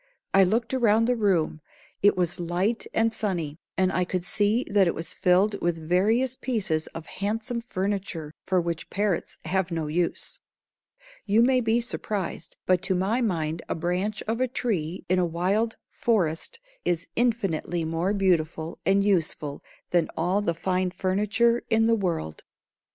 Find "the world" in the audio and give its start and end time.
21.85-22.43